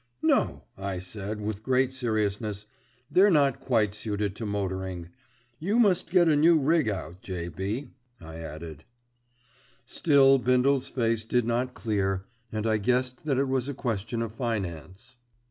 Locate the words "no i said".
0.23-1.41